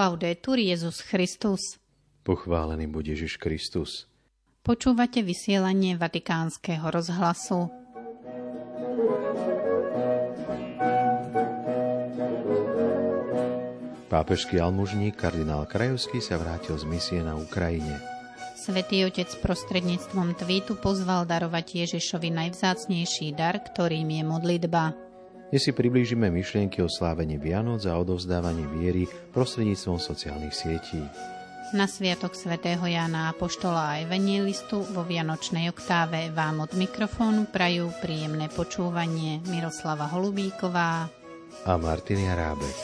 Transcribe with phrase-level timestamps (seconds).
[0.00, 1.76] Laudetur Jezus Christus.
[2.24, 4.08] Pochválený buď Ježiš Kristus.
[4.64, 7.68] Počúvate vysielanie Vatikánskeho rozhlasu.
[14.08, 18.00] Pápežský almužník kardinál Krajovský sa vrátil z misie na Ukrajine.
[18.56, 25.09] Svetý Otec prostredníctvom tweetu pozval darovať Ježišovi najvzácnejší dar, ktorým je modlitba.
[25.50, 31.02] Dnes si priblížime myšlienky o slávení Vianoc a odovzdávaní viery prostredníctvom sociálnych sietí.
[31.74, 38.46] Na sviatok svätého Jána Apoštola a Evangelistu vo Vianočnej oktáve vám od mikrofónu prajú príjemné
[38.46, 41.10] počúvanie Miroslava Holubíková
[41.66, 42.76] a Martin Jarábek.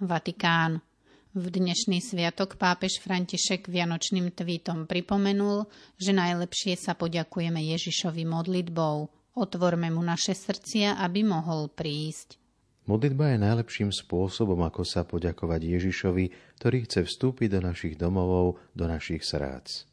[0.00, 0.91] Vatikán.
[1.32, 5.64] V dnešný sviatok pápež František vianočným tweetom pripomenul,
[5.96, 9.08] že najlepšie sa poďakujeme Ježišovi modlitbou.
[9.40, 12.36] Otvorme mu naše srdcia, aby mohol prísť.
[12.84, 16.24] Modlitba je najlepším spôsobom, ako sa poďakovať Ježišovi,
[16.60, 19.88] ktorý chce vstúpiť do našich domovov, do našich srdc.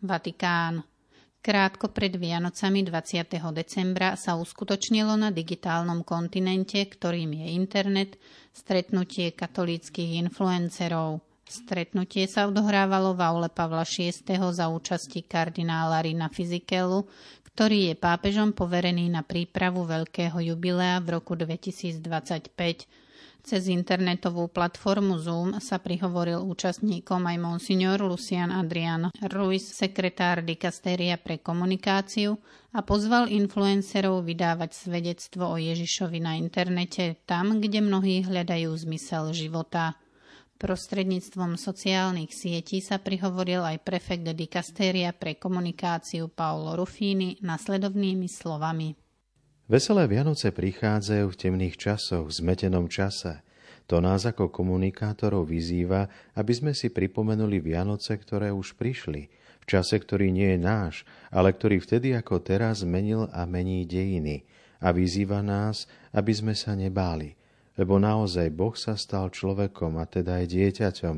[0.00, 0.95] Vatikán.
[1.46, 3.38] Krátko pred Vianocami 20.
[3.54, 8.18] decembra sa uskutočnilo na digitálnom kontinente, ktorým je internet,
[8.50, 11.22] stretnutie katolíckých influencerov.
[11.46, 14.10] Stretnutie sa odohrávalo v aule Pavla VI.
[14.50, 17.06] za účasti kardinála Rina Fizikelu,
[17.54, 23.05] ktorý je pápežom poverený na prípravu veľkého jubilea v roku 2025
[23.46, 31.38] cez internetovú platformu Zoom sa prihovoril účastníkom aj monsignor Lucian Adrian Ruiz, sekretár dikastéria pre
[31.38, 32.42] komunikáciu
[32.74, 39.94] a pozval influencerov vydávať svedectvo o Ježišovi na internete tam, kde mnohí hľadajú zmysel života.
[40.58, 49.06] Prostredníctvom sociálnych sietí sa prihovoril aj prefekt dikastéria pre komunikáciu Paolo Ruffini nasledovnými slovami.
[49.66, 53.42] Veselé Vianoce prichádzajú v temných časoch, v zmetenom čase.
[53.86, 59.30] To nás ako komunikátorov vyzýva, aby sme si pripomenuli Vianoce, ktoré už prišli,
[59.62, 60.94] v čase, ktorý nie je náš,
[61.30, 64.42] ale ktorý vtedy ako teraz menil a mení dejiny.
[64.82, 67.38] A vyzýva nás, aby sme sa nebáli,
[67.78, 71.16] lebo naozaj Boh sa stal človekom a teda aj dieťaťom,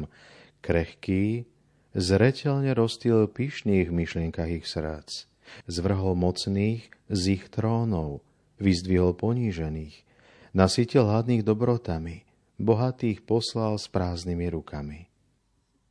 [0.60, 1.48] krehký,
[1.96, 5.24] zretelne rozstýl pyšných myšlienkach ich srdc,
[5.66, 8.20] zvrhol mocných z ich trónov,
[8.60, 10.04] vyzdvihol ponížených,
[10.52, 12.27] nasytil hladných dobrotami,
[12.58, 14.98] bohatých poslal s prázdnymi rukami.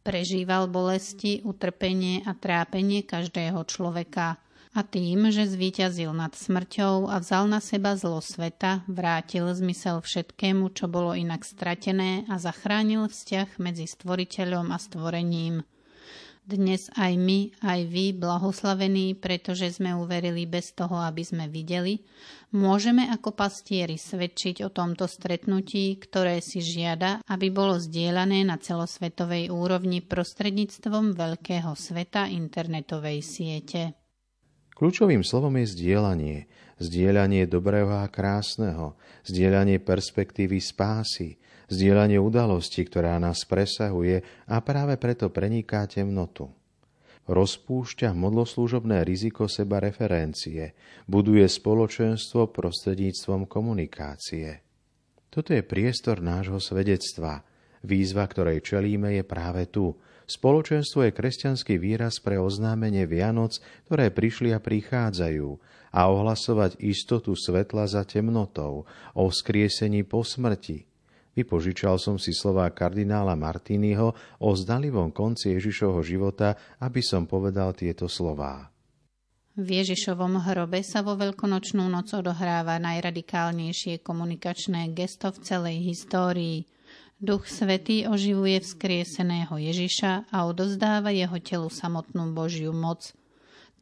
[0.03, 4.39] Prežíval bolesti, utrpenie a trápenie každého človeka
[4.71, 10.71] a tým, že zvíťazil nad smrťou a vzal na seba zlo sveta, vrátil zmysel všetkému,
[10.71, 15.63] čo bolo inak stratené a zachránil vzťah medzi stvoriteľom a stvorením–
[16.47, 21.99] dnes aj my, aj vy, blahoslavení, pretože sme uverili bez toho, aby sme videli,
[22.55, 29.51] môžeme ako pastieri svedčiť o tomto stretnutí, ktoré si žiada, aby bolo zdieľané na celosvetovej
[29.51, 33.81] úrovni prostredníctvom veľkého sveta internetovej siete.
[34.79, 36.37] Kľúčovým slovom je zdieľanie.
[36.77, 38.93] Zdieľanie dobrého a krásneho,
[39.25, 46.51] zdieľanie perspektívy spásy, zdieľanie udalosti, ktorá nás presahuje a práve preto preniká temnotu.
[47.27, 50.71] Rozpúšťa modloslúžobné riziko seba referencie,
[51.11, 54.63] buduje spoločenstvo prostredníctvom komunikácie.
[55.27, 57.43] Toto je priestor nášho svedectva.
[57.83, 59.91] Výzva, ktorej čelíme, je práve tu.
[60.23, 63.59] Spoločenstvo je kresťanský výraz pre oznámenie Vianoc,
[63.91, 65.49] ktoré prišli a prichádzajú,
[65.91, 70.86] a ohlasovať istotu svetla za temnotou, o vzkriesení po smrti,
[71.37, 78.09] Vypožičal som si slová kardinála Martínyho o zdalivom konci Ježišovho života, aby som povedal tieto
[78.09, 78.73] slová.
[79.53, 86.65] V Ježišovom hrobe sa vo veľkonočnú noc odohráva najradikálnejšie komunikačné gesto v celej histórii.
[87.21, 93.05] Duch Svetý oživuje vzkrieseného Ježiša a odozdáva jeho telu samotnú Božiu moc–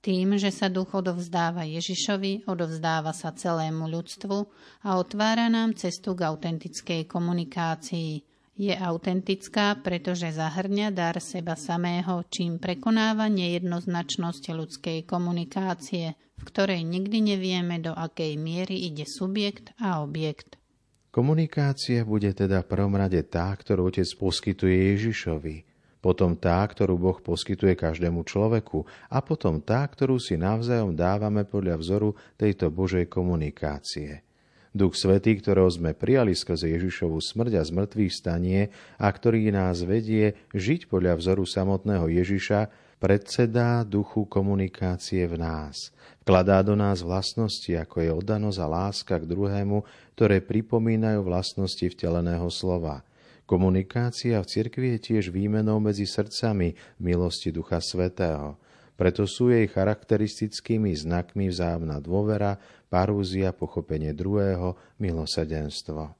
[0.05, 4.37] tým, že sa duch odovzdáva Ježišovi, odovzdáva sa celému ľudstvu
[4.85, 8.21] a otvára nám cestu k autentickej komunikácii.
[8.55, 17.35] Je autentická, pretože zahrňa dar seba samého, čím prekonáva nejednoznačnosť ľudskej komunikácie, v ktorej nikdy
[17.35, 20.55] nevieme, do akej miery ide subjekt a objekt.
[21.09, 25.74] Komunikácia bude teda prvom rade tá, ktorú otec poskytuje Ježišovi,
[26.05, 31.81] potom tá, ktorú Boh poskytuje každému človeku a potom tá, ktorú si navzájom dávame podľa
[31.81, 34.21] vzoru tejto Božej komunikácie.
[34.69, 38.69] Duch Svetý, ktorého sme prijali skrze Ježišovu smrť a zmrtvých stanie
[39.01, 45.91] a ktorý nás vedie žiť podľa vzoru samotného Ježiša, Predsedá duchu komunikácie v nás.
[46.23, 49.83] Vkladá do nás vlastnosti, ako je oddanosť a láska k druhému,
[50.15, 53.03] ktoré pripomínajú vlastnosti vteleného slova.
[53.45, 58.57] Komunikácia v cirkvi je tiež výmenou medzi srdcami milosti Ducha Svetého.
[58.97, 62.57] Preto sú jej charakteristickými znakmi vzájomná dôvera,
[62.89, 66.17] parúzia, pochopenie druhého, milosedenstvo.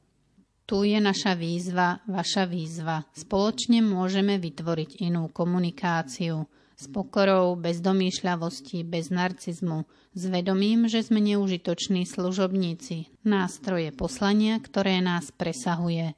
[0.70, 3.06] Tu je naša výzva, vaša výzva.
[3.14, 6.46] Spoločne môžeme vytvoriť inú komunikáciu.
[6.76, 15.00] S pokorou, bez domýšľavosti, bez narcizmu, s vedomím, že sme neužitoční služobníci, nástroje poslania, ktoré
[15.00, 16.14] nás presahuje.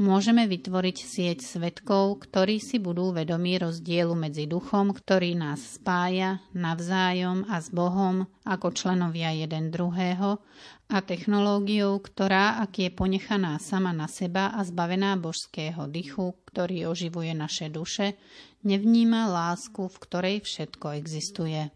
[0.00, 7.44] Môžeme vytvoriť sieť svetkov, ktorí si budú vedomí rozdielu medzi duchom, ktorý nás spája navzájom
[7.44, 10.40] a s Bohom ako členovia jeden druhého
[10.88, 17.36] a technológiou, ktorá, ak je ponechaná sama na seba a zbavená božského dychu, ktorý oživuje
[17.36, 18.16] naše duše,
[18.64, 21.68] nevníma lásku, v ktorej všetko existuje.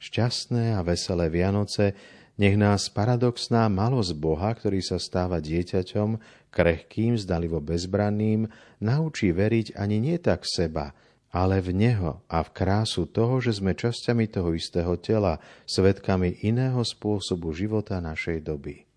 [0.00, 1.92] Šťastné a veselé Vianoce
[2.38, 6.16] nech nás paradoxná malosť Boha, ktorý sa stáva dieťaťom,
[6.54, 8.46] krehkým, zdalivo bezbranným,
[8.78, 10.94] naučí veriť ani nie tak seba,
[11.28, 16.80] ale v Neho a v krásu toho, že sme časťami toho istého tela, svetkami iného
[16.80, 18.88] spôsobu života našej doby.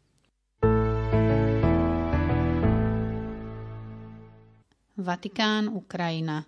[5.02, 6.46] Vatikán, Ukrajina.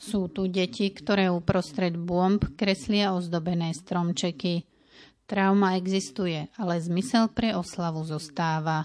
[0.00, 4.71] Sú tu deti, ktoré uprostred bomb kreslia ozdobené stromčeky.
[5.26, 8.84] Trauma existuje, ale zmysel pre oslavu zostáva.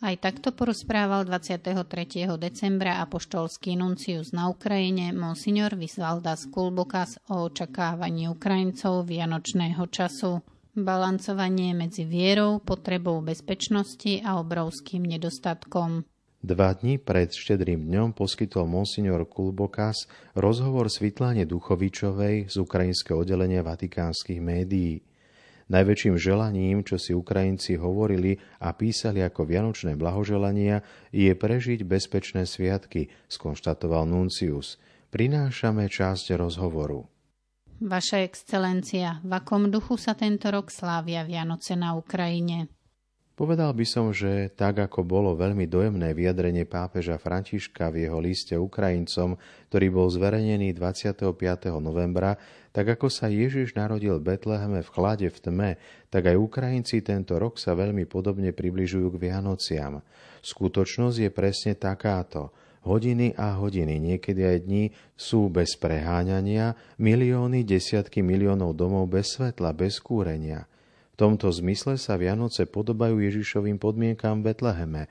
[0.00, 2.24] Aj takto porozprával 23.
[2.40, 10.40] decembra apoštolský nuncius na Ukrajine monsignor Visvaldas Kulbokas o očakávaní Ukrajincov vianočného času.
[10.72, 16.08] Balancovanie medzi vierou, potrebou bezpečnosti a obrovským nedostatkom.
[16.40, 24.40] Dva dní pred štedrým dňom poskytol monsignor Kulbokas rozhovor Svitlane Duchovičovej z ukrajinského oddelenia vatikánskych
[24.40, 25.04] médií.
[25.70, 30.82] Najväčším želaním, čo si Ukrajinci hovorili a písali ako vianočné blahoželania,
[31.14, 34.82] je prežiť bezpečné sviatky, skonštatoval Nuncius.
[35.14, 37.06] Prinášame časť rozhovoru.
[37.80, 42.79] Vaša excelencia, v akom duchu sa tento rok slávia Vianoce na Ukrajine?
[43.40, 48.52] Povedal by som, že tak ako bolo veľmi dojemné vyjadrenie pápeža Františka v jeho liste
[48.52, 49.40] Ukrajincom,
[49.72, 51.24] ktorý bol zverejnený 25.
[51.80, 52.36] novembra,
[52.76, 55.70] tak ako sa Ježiš narodil v Betleheme v chlade v tme,
[56.12, 60.04] tak aj Ukrajinci tento rok sa veľmi podobne približujú k Vianociam.
[60.44, 62.52] Skutočnosť je presne takáto.
[62.84, 69.72] Hodiny a hodiny, niekedy aj dní, sú bez preháňania, milióny, desiatky miliónov domov bez svetla,
[69.72, 70.68] bez kúrenia–
[71.20, 75.02] tomto zmysle sa Vianoce podobajú Ježišovým podmienkám v Betleheme.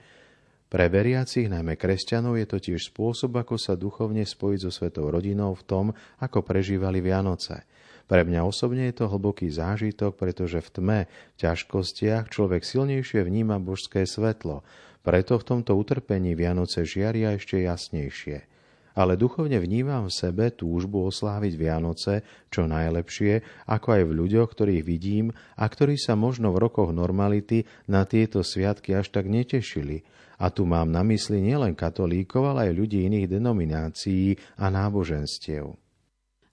[0.69, 5.53] Pre veriacich, najmä kresťanov, je to tiež spôsob, ako sa duchovne spojiť so svetou rodinou
[5.53, 5.85] v tom,
[6.17, 7.61] ako prežívali Vianoce.
[8.09, 13.61] Pre mňa osobne je to hlboký zážitok, pretože v tme, v ťažkostiach človek silnejšie vníma
[13.61, 14.65] božské svetlo.
[15.05, 18.49] Preto v tomto utrpení Vianoce žiaria ešte jasnejšie
[18.95, 22.13] ale duchovne vnímam v sebe túžbu osláviť Vianoce
[22.49, 27.65] čo najlepšie, ako aj v ľuďoch, ktorých vidím a ktorí sa možno v rokoch normality
[27.89, 30.01] na tieto sviatky až tak netešili.
[30.39, 35.75] A tu mám na mysli nielen katolíkov, ale aj ľudí iných denominácií a náboženstiev.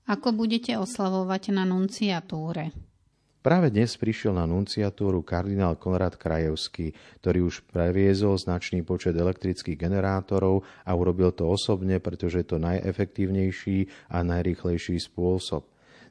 [0.07, 2.75] Ako budete oslavovať na nunciatúre?
[3.47, 6.91] Práve dnes prišiel na nunciatúru kardinál Konrad Krajevský,
[7.23, 14.11] ktorý už previezol značný počet elektrických generátorov a urobil to osobne, pretože je to najefektívnejší
[14.11, 15.63] a najrychlejší spôsob.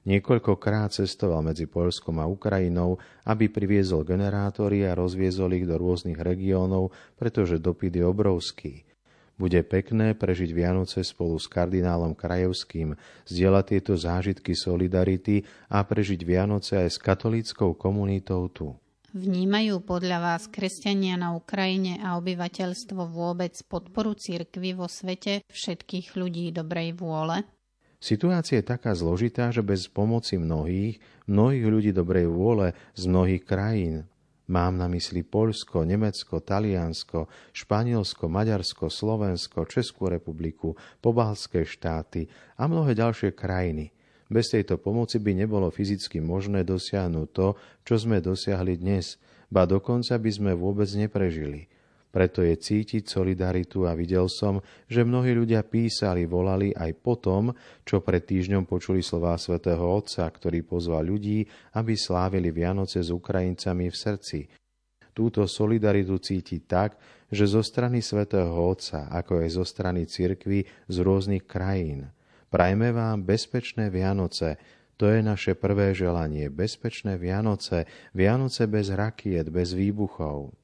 [0.08, 6.96] Niekoľkokrát cestoval medzi Poľskom a Ukrajinou, aby priviezol generátory a rozviezol ich do rôznych regiónov,
[7.20, 8.74] pretože dopyt je obrovský.
[9.36, 12.96] Bude pekné prežiť Vianoce spolu s kardinálom Krajevským,
[13.28, 18.72] zdieľať tieto zážitky solidarity a prežiť Vianoce aj s katolíckou komunitou tu.
[19.16, 26.52] Vnímajú podľa vás kresťania na Ukrajine a obyvateľstvo vôbec podporu cirkvy vo svete všetkých ľudí
[26.52, 27.44] dobrej vôle?
[28.00, 31.00] Situácia je taká zložitá, že bez pomoci mnohých,
[31.32, 34.08] mnohých ľudí dobrej vôle z mnohých krajín,
[34.46, 42.30] Mám na mysli Poľsko, Nemecko, Taliansko, Španielsko, Maďarsko, Slovensko, Českú republiku, pobalské štáty
[42.62, 43.90] a mnohé ďalšie krajiny.
[44.30, 47.48] Bez tejto pomoci by nebolo fyzicky možné dosiahnuť to,
[47.86, 49.18] čo sme dosiahli dnes,
[49.50, 51.66] ba dokonca by sme vôbec neprežili–
[52.16, 57.52] preto je cítiť solidaritu a videl som, že mnohí ľudia písali, volali aj po tom,
[57.84, 61.44] čo pred týždňom počuli slová svätého Otca, ktorý pozval ľudí,
[61.76, 64.40] aby slávili Vianoce s Ukrajincami v srdci.
[65.12, 66.96] Túto solidaritu cíti tak,
[67.28, 72.16] že zo strany svätého Otca, ako aj zo strany cirkvy z rôznych krajín.
[72.48, 74.56] Prajme vám bezpečné Vianoce,
[74.96, 76.48] to je naše prvé želanie.
[76.48, 77.84] Bezpečné Vianoce,
[78.16, 80.56] Vianoce bez rakiet, bez výbuchov.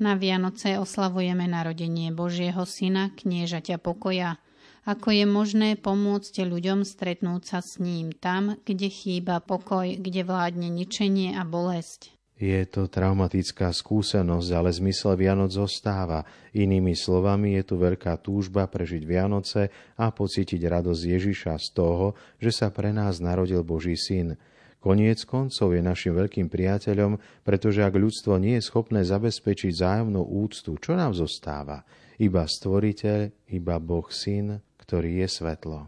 [0.00, 4.40] Na Vianoce oslavujeme narodenie Božieho Syna, kniežaťa pokoja.
[4.82, 10.66] Ako je možné pomôcť ľuďom stretnúť sa s ním tam, kde chýba pokoj, kde vládne
[10.72, 12.10] ničenie a bolesť.
[12.42, 16.26] Je to traumatická skúsenosť, ale zmysel Vianoc zostáva.
[16.50, 22.50] Inými slovami, je tu veľká túžba prežiť Vianoce a pocítiť radosť Ježiša z toho, že
[22.50, 24.34] sa pre nás narodil Boží syn.
[24.82, 27.14] Koniec koncov je našim veľkým priateľom,
[27.46, 31.86] pretože ak ľudstvo nie je schopné zabezpečiť zájomnú úctu, čo nám zostáva?
[32.18, 35.86] Iba stvoriteľ, iba Boh syn, ktorý je svetlo.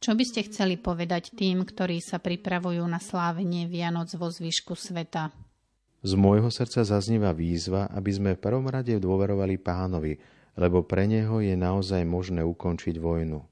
[0.00, 5.28] Čo by ste chceli povedať tým, ktorí sa pripravujú na slávenie Vianoc vo zvyšku sveta?
[6.00, 10.16] Z môjho srdca zaznieva výzva, aby sme v prvom rade dôverovali pánovi,
[10.56, 13.44] lebo pre neho je naozaj možné ukončiť vojnu.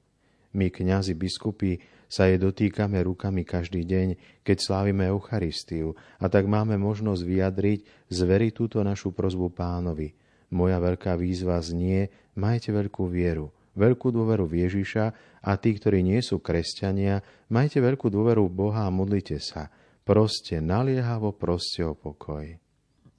[0.53, 1.81] My, kňazi, biskupy,
[2.13, 4.07] sa jej dotýkame rukami každý deň,
[4.45, 7.79] keď slávime Eucharistiu a tak máme možnosť vyjadriť,
[8.13, 10.13] zveriť túto našu prozbu pánovi.
[10.53, 15.05] Moja veľká výzva znie, majte veľkú vieru, veľkú dôveru v Ježiša
[15.41, 19.65] a tí, ktorí nie sú kresťania, majte veľkú dôveru v Boha a modlite sa–
[20.03, 22.59] Proste naliehavo proste o pokoj.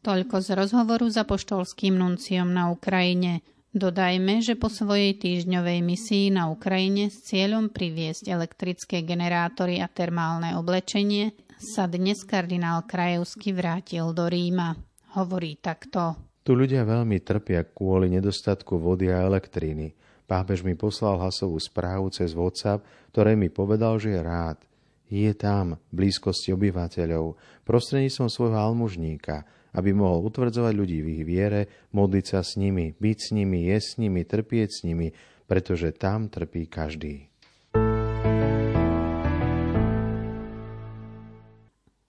[0.04, 3.40] Toľko z rozhovoru za poštolským nunciom na Ukrajine.
[3.74, 10.54] Dodajme, že po svojej týždňovej misii na Ukrajine s cieľom priviesť elektrické generátory a termálne
[10.54, 14.78] oblečenie sa dnes kardinál Krajevsky vrátil do Ríma.
[15.18, 16.14] Hovorí takto.
[16.46, 19.90] Tu ľudia veľmi trpia kvôli nedostatku vody a elektriny.
[20.30, 24.62] Pápež mi poslal hlasovú správu cez WhatsApp, ktoré mi povedal, že je rád–
[25.14, 27.36] je tam, v blízkosti obyvateľov,
[27.68, 33.18] prostredníctvom svojho almužníka, aby mohol utvrdzovať ľudí v ich viere, modliť sa s nimi, byť
[33.18, 35.10] s nimi, jesť s nimi, trpieť s nimi,
[35.44, 37.28] pretože tam trpí každý.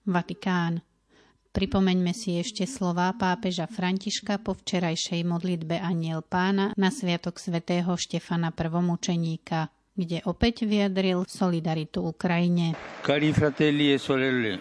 [0.06, 0.86] Vatikán.
[1.50, 8.52] Pripomeňme si ešte slová pápeža Františka po včerajšej modlitbe Aniel pána na sviatok svätého Štefana
[8.52, 12.76] prvomučeníka kde opäť vyjadril solidaritu Ukrajine.
[13.00, 14.60] Cari fratelli e sorelle,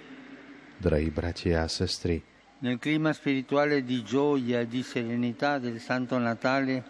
[0.80, 2.24] Drahí bratia a sestry,
[2.66, 6.82] nel clima spirituale di gioia e di serenità del Santo Natale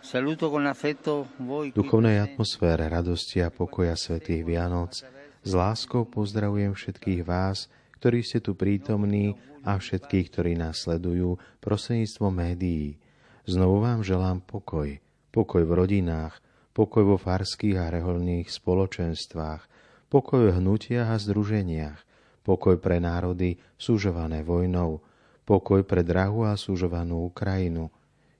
[0.00, 4.98] saluto con affetto voi v duchovnej atmosfére radosti a pokoja svätých Vianoc.
[5.46, 7.70] S láskou pozdravujem všetkých vás,
[8.02, 12.98] ktorí ste tu prítomní a všetkých, ktorí nás sledujú prostredníctvom médií.
[13.46, 14.90] Znovu vám želám pokoj,
[15.30, 16.42] pokoj v rodinách,
[16.74, 19.70] pokoj vo farských a reholných spoločenstvách,
[20.10, 22.02] pokoj v hnutiach a združeniach,
[22.42, 25.11] pokoj pre národy súžované vojnou,
[25.44, 27.90] pokoj pre drahú a súžovanú Ukrajinu.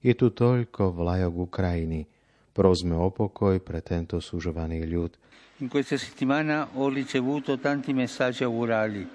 [0.02, 2.10] Je tu toľko vlajok Ukrajiny.
[2.52, 5.14] Prosme o pokoj pre tento súžovaný ľud.
[5.62, 9.06] In questa settimana ho ricevuto tanti messaggi augurali.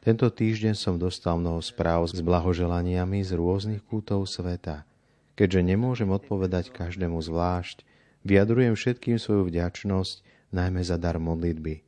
[0.00, 4.88] Tento týždeň som dostal mnoho správ s blahoželaniami z rôznych kútov sveta.
[5.36, 7.84] Keďže nemôžem odpovedať každému zvlášť,
[8.20, 10.20] Vyjadrujem všetkým svoju vďačnosť,
[10.52, 11.80] najmä za dar modlitby.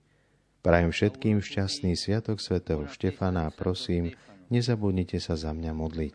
[0.64, 4.16] Prajem všetkým šťastný sviatok svätého Štefana a prosím,
[4.52, 6.12] nezabudnite sa za mňa modliť.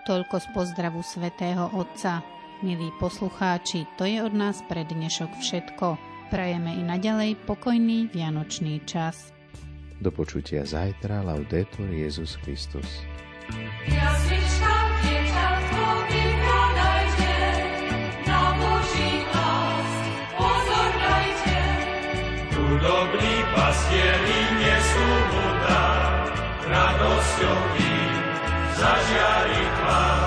[0.00, 2.22] Toľko z pozdravu svätého Otca.
[2.60, 5.96] Milí poslucháči, to je od nás pre dnešok všetko.
[6.30, 9.32] Prajeme i naďalej pokojný vianočný čas.
[10.00, 13.04] Do počutia zajtra, Laudetur Jezus Christus.
[22.80, 26.32] Dobrý pastieri nesú mu dar,
[26.64, 28.16] radosťou im
[28.72, 30.19] zažiari tvár.